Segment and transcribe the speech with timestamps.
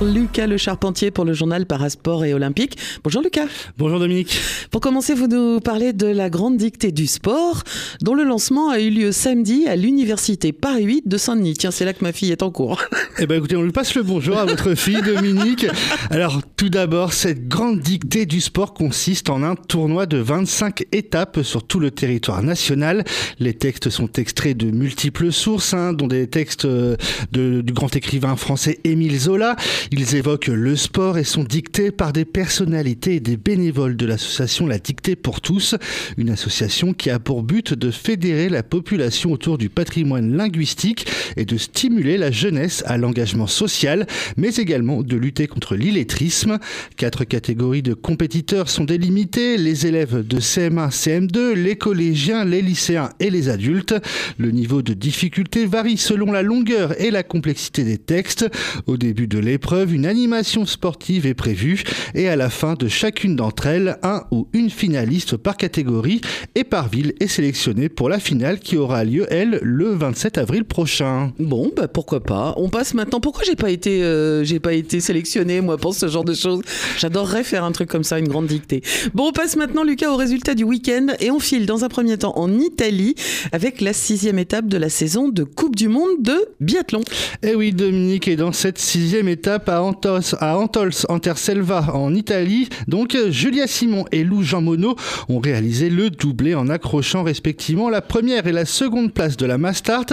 [0.00, 2.78] Lucas Le Charpentier pour le journal Parasport et Olympique.
[3.02, 3.46] Bonjour Lucas.
[3.78, 4.38] Bonjour Dominique.
[4.70, 7.64] Pour commencer, vous nous parlez de la grande dictée du sport,
[8.00, 11.54] dont le lancement a eu lieu samedi à l'université Paris 8 de Saint-Denis.
[11.54, 12.80] Tiens, c'est là que ma fille est en cours.
[13.20, 15.66] Eh bien écoutez, on lui passe le bonjour à votre fille Dominique.
[16.10, 21.42] Alors tout d'abord, cette grande dictée du sport consiste en un tournoi de 25 étapes
[21.42, 23.02] sur tout le territoire national.
[23.40, 26.96] Les textes sont extraits de multiples sources, hein, dont des textes euh,
[27.32, 29.56] de, du grand écrivain français Émile Zola.
[29.90, 34.66] Ils évoquent le sport et sont dictés par des personnalités et des bénévoles de l'association
[34.66, 35.76] La Dictée pour tous,
[36.18, 41.06] une association qui a pour but de fédérer la population autour du patrimoine linguistique
[41.36, 44.06] et de stimuler la jeunesse à l'engagement social,
[44.36, 46.58] mais également de lutter contre l'illettrisme.
[46.96, 53.10] Quatre catégories de compétiteurs sont délimitées, les élèves de CM1, CM2, les collégiens, les lycéens
[53.20, 53.94] et les adultes.
[54.36, 58.46] Le niveau de difficulté varie selon la longueur et la complexité des textes.
[58.86, 61.82] Au début de l'épreuve, une animation sportive est prévue
[62.14, 66.20] et à la fin de chacune d'entre elles, un ou une finaliste par catégorie
[66.54, 70.64] et par ville est sélectionnée pour la finale qui aura lieu, elle, le 27 avril
[70.64, 71.32] prochain.
[71.38, 72.54] Bon, bah pourquoi pas.
[72.56, 73.20] On passe maintenant.
[73.20, 76.62] Pourquoi j'ai pas été, euh, j'ai pas été sélectionné moi pour ce genre de choses?
[76.98, 78.82] J'adorerais faire un truc comme ça, une grande dictée.
[79.14, 82.16] Bon, on passe maintenant, Lucas, au résultat du week-end et on file dans un premier
[82.18, 83.14] temps en Italie
[83.52, 87.00] avec la sixième étape de la saison de Coupe du Monde de biathlon.
[87.42, 92.68] Eh oui, Dominique, et dans cette sixième étape, à Antos, à Antols Anterselva en Italie.
[92.86, 94.96] Donc Julia Simon et Lou Jean Monod
[95.28, 99.58] ont réalisé le doublé en accrochant respectivement la première et la seconde place de la
[99.58, 100.06] Mastart,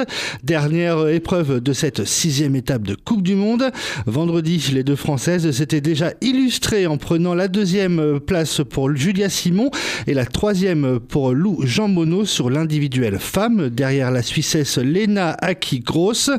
[0.43, 3.71] dernière épreuve de cette sixième étape de Coupe du Monde.
[4.05, 9.69] Vendredi, les deux Françaises s'étaient déjà illustrées en prenant la deuxième place pour Julia Simon
[10.07, 15.79] et la troisième pour Lou Jean Monod sur l'individuel femme, derrière la Suissesse Lena Aki
[15.79, 16.29] Gross.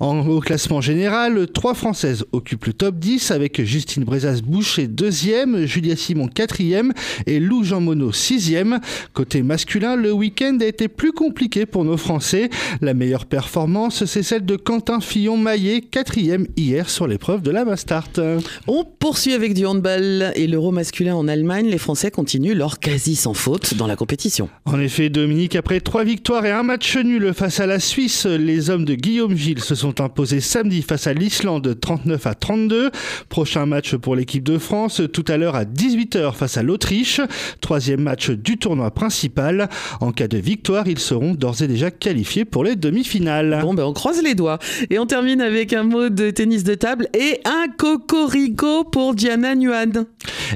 [0.00, 5.96] En, au classement général, trois Françaises occupent le top 10 avec Justine Brezas-Boucher deuxième, Julia
[5.96, 6.92] Simon quatrième
[7.26, 8.80] et Lou Jean Monod sixième.
[9.14, 12.50] Côté masculin, le week-end a été plus compliqué pour nos Français.
[12.80, 18.20] La meilleure performance, c'est celle de Quentin Fillon-Maillet, quatrième hier sur l'épreuve de la Mastart.
[18.68, 21.68] On poursuit avec du handball et l'euro masculin en Allemagne.
[21.68, 24.48] Les Français continuent leur quasi sans faute dans la compétition.
[24.66, 28.70] En effet, Dominique, après trois victoires et un match nul face à la Suisse, les
[28.70, 32.90] hommes de Guillaume Gilles se sont imposés samedi face à l'Islande 39 à 32.
[33.28, 37.20] Prochain match pour l'équipe de France tout à l'heure à 18h face à l'Autriche.
[37.60, 39.68] Troisième match du tournoi principal.
[40.00, 43.60] En cas de victoire, ils seront d'ores et déjà qualifiés pour les demi-finales.
[43.62, 44.58] Bon, ben on croise les doigts.
[44.90, 49.54] Et on termine avec un mot de tennis de table et un cocorico pour Diana
[49.54, 50.06] Nguyen.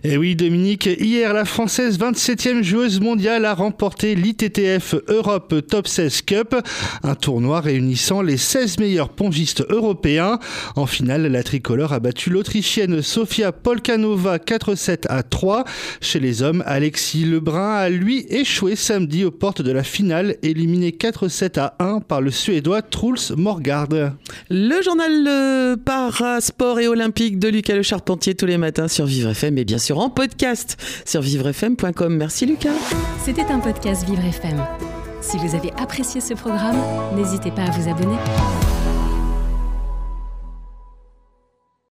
[0.04, 5.88] Et eh oui, Dominique, hier, la française 27e joueuse mondiale a remporté l'ITTF Europe Top
[5.88, 6.54] 16 Cup,
[7.02, 10.38] un tournoi réunissant les 16 meilleurs pongistes européens.
[10.74, 15.64] En finale, la tricolore a battu l'Autrichienne Sofia Polkanova 4-7 à 3.
[16.02, 20.90] Chez les hommes, Alexis Lebrun a lui échoué samedi aux portes de la finale, éliminé
[20.90, 23.88] 4-7 à 1 par le Suédois Truls Morgard.
[24.50, 29.56] Le journal Parasport et Olympique de Lucas Le Charpentier tous les matins sur Vivre FM
[29.56, 30.76] et bien sûr en podcast
[31.06, 32.16] sur vivrefm.com.
[32.16, 32.74] Merci Lucas.
[33.24, 34.60] C'était un podcast Vivre FM.
[35.20, 36.76] Si vous avez apprécié ce programme,
[37.14, 38.16] n'hésitez pas à vous abonner.